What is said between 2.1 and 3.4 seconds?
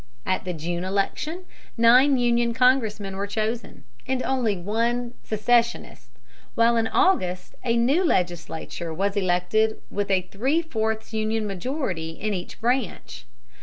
Union congressmen were